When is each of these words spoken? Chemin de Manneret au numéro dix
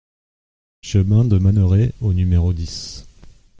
Chemin 0.81 1.25
de 1.25 1.37
Manneret 1.37 1.93
au 2.01 2.11
numéro 2.15 2.53
dix 2.53 3.05